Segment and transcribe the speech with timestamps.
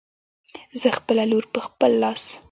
[0.81, 2.23] زه خپله لور په خپل لاس